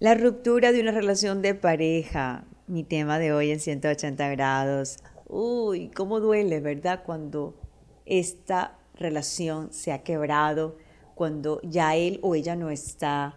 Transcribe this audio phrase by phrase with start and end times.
[0.00, 4.96] La ruptura de una relación de pareja, mi tema de hoy en 180 grados.
[5.28, 7.02] Uy, cómo duele, ¿verdad?
[7.04, 7.60] Cuando
[8.06, 10.78] esta relación se ha quebrado,
[11.14, 13.36] cuando ya él o ella no está,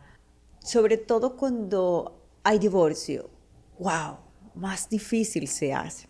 [0.60, 3.30] sobre todo cuando hay divorcio.
[3.78, 4.20] ¡Wow!
[4.56, 6.08] Más difícil se hace.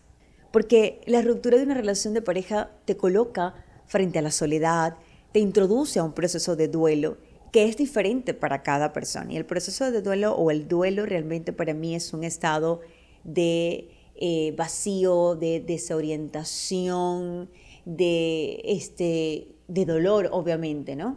[0.52, 4.98] Porque la ruptura de una relación de pareja te coloca frente a la soledad,
[5.32, 7.18] te introduce a un proceso de duelo
[7.54, 9.32] que es diferente para cada persona.
[9.32, 12.80] Y el proceso de duelo o el duelo realmente para mí es un estado
[13.22, 17.48] de eh, vacío, de desorientación,
[17.84, 21.16] de, este, de dolor, obviamente, ¿no?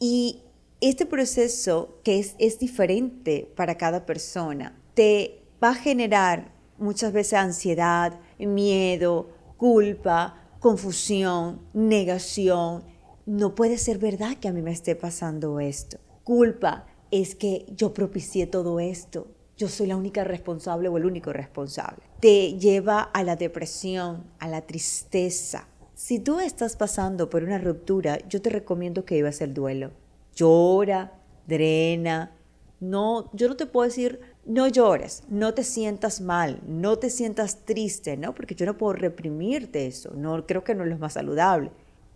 [0.00, 0.40] Y
[0.80, 7.34] este proceso que es, es diferente para cada persona, te va a generar muchas veces
[7.34, 12.97] ansiedad, miedo, culpa, confusión, negación.
[13.28, 15.98] No puede ser verdad que a mí me esté pasando esto.
[16.24, 19.26] Culpa es que yo propicié todo esto.
[19.58, 22.02] Yo soy la única responsable o el único responsable.
[22.20, 25.68] Te lleva a la depresión, a la tristeza.
[25.92, 29.90] Si tú estás pasando por una ruptura, yo te recomiendo que vivas el duelo.
[30.34, 31.12] Llora,
[31.46, 32.34] drena.
[32.80, 37.66] No, yo no te puedo decir no llores, no te sientas mal, no te sientas
[37.66, 38.34] triste, ¿no?
[38.34, 41.70] Porque yo no puedo reprimirte eso, no creo que no es lo más saludable.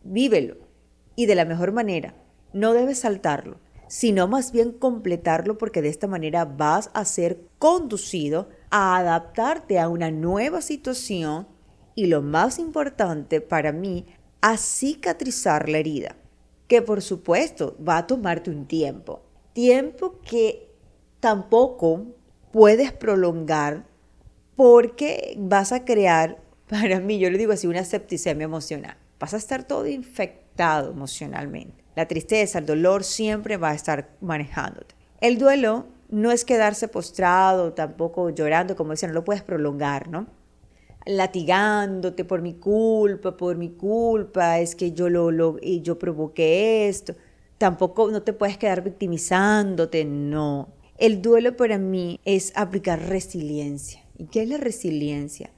[0.04, 0.71] Vívelo
[1.16, 2.14] y de la mejor manera.
[2.52, 8.48] No debes saltarlo, sino más bien completarlo porque de esta manera vas a ser conducido
[8.70, 11.46] a adaptarte a una nueva situación
[11.94, 14.06] y lo más importante para mí,
[14.40, 16.16] a cicatrizar la herida,
[16.68, 20.70] que por supuesto va a tomarte un tiempo, tiempo que
[21.20, 22.06] tampoco
[22.50, 23.86] puedes prolongar
[24.56, 28.96] porque vas a crear, para mí, yo le digo así, una septicemia emocional.
[29.20, 31.84] Vas a estar todo infectado emocionalmente.
[31.94, 34.94] La tristeza, el dolor siempre va a estar manejándote.
[35.20, 40.26] El duelo no es quedarse postrado, tampoco llorando, como decían, no lo puedes prolongar, ¿no?
[41.04, 47.14] Latigándote por mi culpa, por mi culpa, es que yo lo, lo yo provoqué esto.
[47.58, 50.68] Tampoco no te puedes quedar victimizándote, no
[51.02, 54.04] el duelo para mí es aplicar resiliencia.
[54.16, 55.50] ¿Y qué es la resiliencia?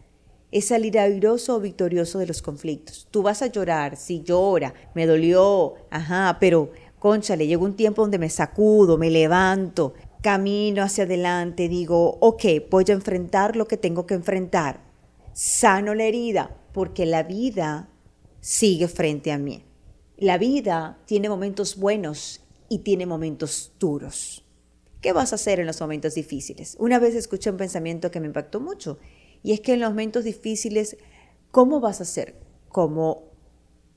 [0.55, 3.09] Es salir airoso o victorioso de los conflictos.
[3.11, 6.71] Tú vas a llorar, sí llora, me dolió, ajá, pero
[7.01, 12.45] concha, le llegó un tiempo donde me sacudo, me levanto, camino hacia adelante, digo, ok,
[12.71, 14.79] voy a enfrentar lo que tengo que enfrentar.
[15.33, 17.89] Sano la herida, porque la vida
[18.41, 19.65] sigue frente a mí.
[20.17, 24.45] La vida tiene momentos buenos y tiene momentos duros.
[25.01, 26.77] ¿Qué vas a hacer en los momentos difíciles?
[26.79, 29.01] Una vez escuché un pensamiento que me impactó mucho
[29.45, 30.97] y es que en los momentos difíciles,
[31.51, 32.35] ¿cómo vas a hacer?
[32.71, 33.25] Como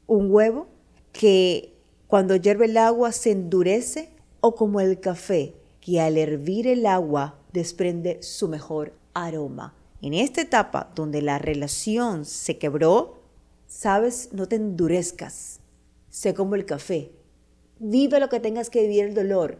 [0.05, 0.67] un huevo
[1.13, 1.73] que
[2.07, 4.09] cuando hierve el agua se endurece
[4.41, 9.73] o como el café que al hervir el agua desprende su mejor aroma.
[10.01, 13.21] En esta etapa donde la relación se quebró,
[13.67, 15.61] sabes, no te endurezcas.
[16.09, 17.13] Sé como el café.
[17.79, 19.59] Vive lo que tengas que vivir el dolor,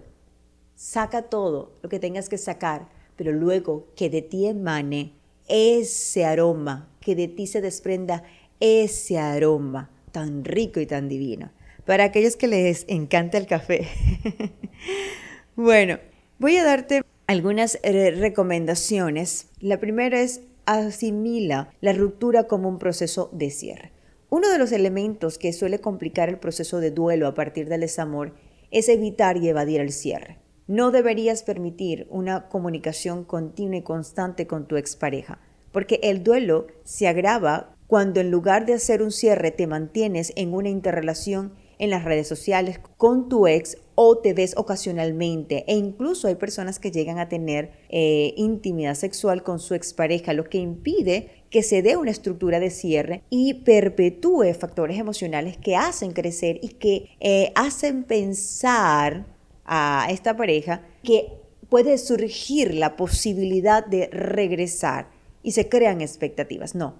[0.76, 5.17] saca todo lo que tengas que sacar, pero luego que de ti emane
[5.48, 8.24] ese aroma, que de ti se desprenda
[8.60, 11.52] ese aroma tan rico y tan divino.
[11.86, 13.88] Para aquellos que les encanta el café.
[15.56, 16.00] bueno,
[16.40, 19.48] voy a darte algunas eh, recomendaciones.
[19.60, 23.92] La primera es asimila la ruptura como un proceso de cierre.
[24.30, 28.34] Uno de los elementos que suele complicar el proceso de duelo a partir del desamor
[28.72, 30.38] es evitar y evadir el cierre.
[30.68, 35.40] No deberías permitir una comunicación continua y constante con tu expareja,
[35.72, 40.54] porque el duelo se agrava cuando en lugar de hacer un cierre te mantienes en
[40.54, 45.64] una interrelación en las redes sociales con tu ex o te ves ocasionalmente.
[45.68, 50.50] E incluso hay personas que llegan a tener eh, intimidad sexual con su expareja, lo
[50.50, 56.12] que impide que se dé una estructura de cierre y perpetúe factores emocionales que hacen
[56.12, 59.37] crecer y que eh, hacen pensar
[59.68, 61.32] a esta pareja que
[61.70, 65.10] puede surgir la posibilidad de regresar
[65.44, 66.76] y se crean expectativas.
[66.76, 66.96] No,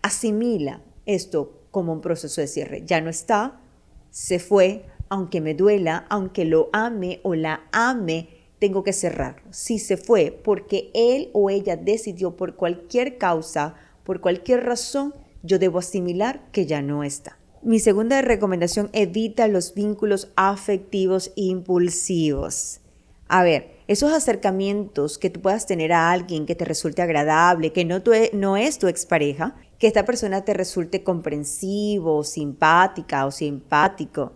[0.00, 2.82] asimila esto como un proceso de cierre.
[2.86, 3.60] Ya no está,
[4.10, 8.28] se fue, aunque me duela, aunque lo ame o la ame,
[8.58, 9.52] tengo que cerrarlo.
[9.52, 15.58] Si se fue porque él o ella decidió por cualquier causa, por cualquier razón, yo
[15.58, 17.38] debo asimilar que ya no está.
[17.64, 22.80] Mi segunda recomendación, evita los vínculos afectivos impulsivos.
[23.28, 27.84] A ver, esos acercamientos que tú puedas tener a alguien que te resulte agradable, que
[27.84, 34.32] no, no es tu expareja, que esta persona te resulte comprensivo, simpática o simpático.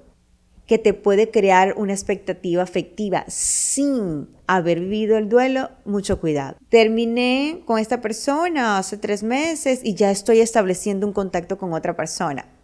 [0.66, 6.56] que te puede crear una expectativa afectiva sin haber vivido el duelo, mucho cuidado.
[6.68, 11.96] Terminé con esta persona hace tres meses y ya estoy estableciendo un contacto con otra
[11.96, 12.55] persona.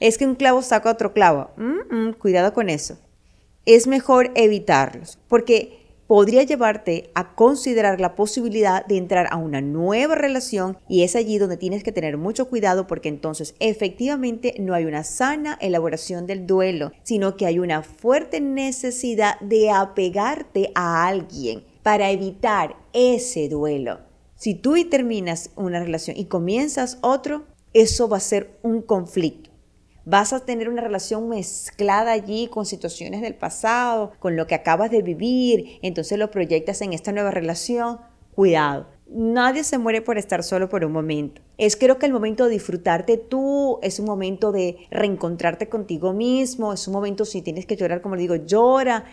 [0.00, 1.50] Es que un clavo saca otro clavo.
[1.56, 2.98] Mm, mm, cuidado con eso.
[3.66, 10.14] Es mejor evitarlos porque podría llevarte a considerar la posibilidad de entrar a una nueva
[10.14, 14.86] relación y es allí donde tienes que tener mucho cuidado porque entonces efectivamente no hay
[14.86, 21.64] una sana elaboración del duelo, sino que hay una fuerte necesidad de apegarte a alguien
[21.82, 24.00] para evitar ese duelo.
[24.36, 29.47] Si tú terminas una relación y comienzas otro, eso va a ser un conflicto
[30.08, 34.90] vas a tener una relación mezclada allí con situaciones del pasado, con lo que acabas
[34.90, 37.98] de vivir, entonces lo proyectas en esta nueva relación.
[38.34, 41.40] Cuidado, Nadie se muere por estar solo por un momento.
[41.56, 46.74] Es creo que el momento de disfrutarte tú, es un momento de reencontrarte contigo mismo,
[46.74, 49.06] es un momento si tienes que llorar, como le digo, llora,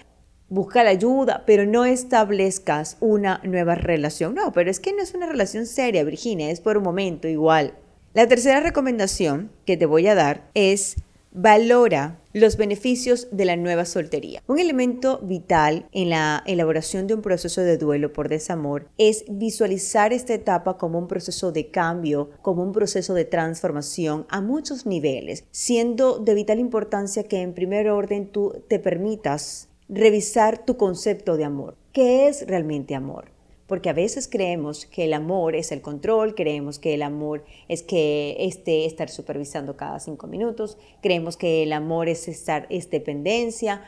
[0.50, 4.36] busca la ayuda, pero no establezcas una nueva relación.
[4.36, 7.74] No, pero es que no es una relación seria, Virginia, es por un momento igual.
[8.16, 10.96] La tercera recomendación que te voy a dar es
[11.34, 14.42] valora los beneficios de la nueva soltería.
[14.48, 20.14] Un elemento vital en la elaboración de un proceso de duelo por desamor es visualizar
[20.14, 25.44] esta etapa como un proceso de cambio, como un proceso de transformación a muchos niveles,
[25.52, 31.44] siendo de vital importancia que en primer orden tú te permitas revisar tu concepto de
[31.44, 31.76] amor.
[31.92, 33.35] ¿Qué es realmente amor?
[33.68, 37.82] Porque a veces creemos que el amor es el control, creemos que el amor es
[37.82, 43.84] que este, estar supervisando cada cinco minutos, creemos que el amor es estar es dependencia.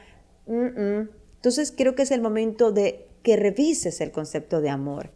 [0.47, 5.11] Entonces creo que es el momento de que revises el concepto de amor.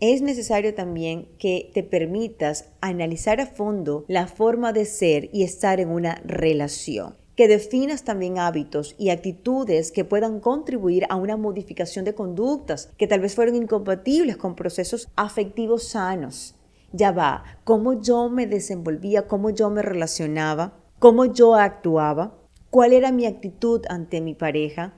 [0.00, 5.80] Es necesario también que te permitas analizar a fondo la forma de ser y estar
[5.80, 12.04] en una relación que definas también hábitos y actitudes que puedan contribuir a una modificación
[12.04, 16.56] de conductas que tal vez fueron incompatibles con procesos afectivos sanos.
[16.90, 22.34] Ya va, cómo yo me desenvolvía, cómo yo me relacionaba, cómo yo actuaba,
[22.70, 24.96] cuál era mi actitud ante mi pareja,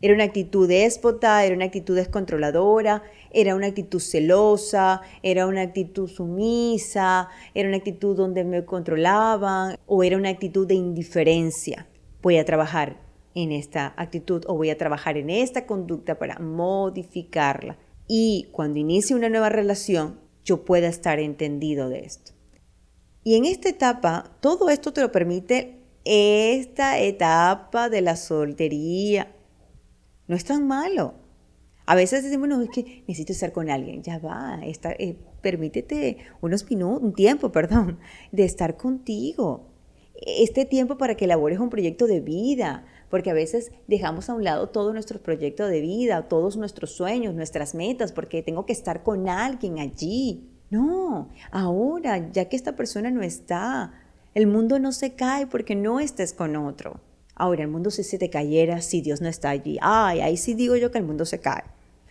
[0.00, 3.02] era una actitud déspota, era una actitud descontroladora,
[3.32, 10.04] era una actitud celosa, era una actitud sumisa, era una actitud donde me controlaban o
[10.04, 11.88] era una actitud de indiferencia.
[12.22, 13.00] Voy a trabajar
[13.34, 17.76] en esta actitud o voy a trabajar en esta conducta para modificarla.
[18.06, 22.32] Y cuando inicie una nueva relación, yo pueda estar entendido de esto.
[23.24, 29.34] Y en esta etapa, todo esto te lo permite esta etapa de la soltería
[30.28, 31.14] no es tan malo.
[31.86, 34.02] A veces decimos, no, es que necesito estar con alguien.
[34.02, 37.98] Ya va, eh, permítete unos minutos, un tiempo, perdón,
[38.30, 39.70] de estar contigo.
[40.14, 44.44] Este tiempo para que elabores un proyecto de vida, porque a veces dejamos a un
[44.44, 49.02] lado todo nuestro proyecto de vida, todos nuestros sueños, nuestras metas, porque tengo que estar
[49.02, 50.46] con alguien allí.
[50.70, 53.94] No, ahora, ya que esta persona no está,
[54.34, 57.00] el mundo no se cae porque no estés con otro.
[57.38, 59.78] Ahora, el mundo si se te cayera si Dios no está allí.
[59.80, 61.62] Ay, ahí sí digo yo que el mundo se cae.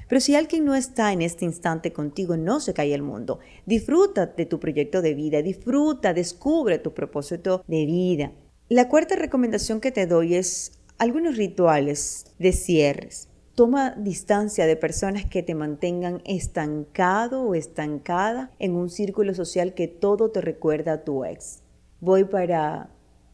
[0.08, 3.40] Pero si alguien no está en este instante contigo, no se cae el mundo.
[3.66, 8.32] Disfruta de tu proyecto de vida, disfruta, descubre tu propósito de vida.
[8.70, 13.28] La cuarta recomendación que te doy es algunos rituales de cierres.
[13.56, 19.88] Toma distancia de personas que te mantengan estancado o estancada en un círculo social que
[19.88, 21.64] todo te recuerda a tu ex.
[22.00, 22.92] Voy para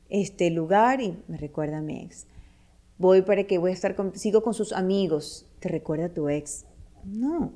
[0.10, 2.28] este lugar y me recuerda a mi ex.
[2.98, 6.30] Voy para que voy a estar con, sigo con sus amigos, te recuerda a tu
[6.30, 6.66] ex.
[7.04, 7.54] No.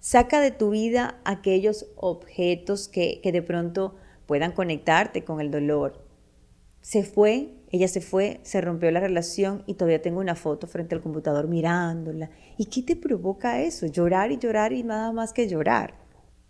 [0.00, 3.94] Saca de tu vida aquellos objetos que, que de pronto
[4.26, 6.04] puedan conectarte con el dolor.
[6.82, 10.94] Se fue, ella se fue, se rompió la relación y todavía tengo una foto frente
[10.94, 12.30] al computador mirándola.
[12.58, 13.86] ¿Y qué te provoca eso?
[13.86, 15.94] Llorar y llorar y nada más que llorar.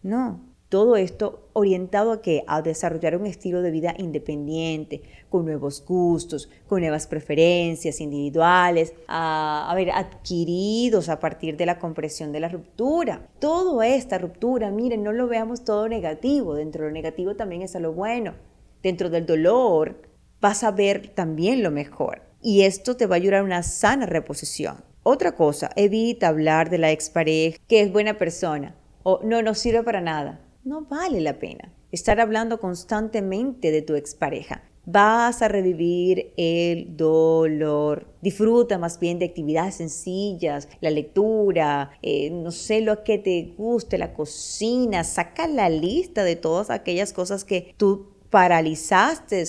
[0.02, 5.84] No, todo esto orientado a que a desarrollar un estilo de vida independiente, con nuevos
[5.86, 12.48] gustos, con nuevas preferencias individuales, a, ver, adquiridos a partir de la compresión de la
[12.48, 13.28] ruptura.
[13.38, 17.78] Toda esta ruptura, miren, no lo veamos todo negativo, dentro de lo negativo también está
[17.78, 18.34] lo bueno.
[18.82, 20.02] Dentro del dolor
[20.40, 22.22] vas a ver también lo mejor.
[22.42, 24.82] Y esto te va a ayudar a una sana reposición.
[25.04, 29.84] Otra cosa, evita hablar de la expareja que es buena persona o no nos sirve
[29.84, 34.64] para nada no vale la pena estar hablando constantemente de tu expareja.
[34.86, 38.06] Vas a revivir el dolor.
[38.20, 43.96] Disfruta más bien de actividades sencillas, la lectura, eh, no sé lo que te guste,
[43.96, 45.04] la cocina.
[45.04, 49.44] Saca la lista de todas aquellas cosas que tú paralizaste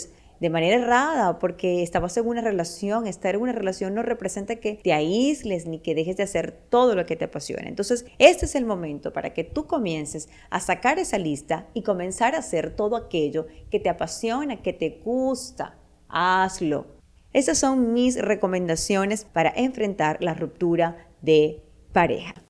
[0.45, 3.07] de manera errada porque estabas en una relación.
[3.07, 6.93] Estar en una relación no representa que te aísles ni que dejes de hacer todo
[6.93, 7.67] lo que te apasiona.
[7.67, 12.35] Entonces, este es el momento para que tú comiences a sacar esa lista y comenzar
[12.35, 15.79] a hacer todo aquello que te apasiona, que te gusta.
[16.09, 16.85] Hazlo.
[17.33, 22.35] Esas son mis recomendaciones para enfrentar la ruptura de pareja.